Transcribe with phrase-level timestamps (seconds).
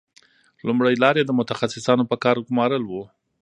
[0.67, 3.03] لومړۍ لار یې د متخصصانو په کار ګومارل وو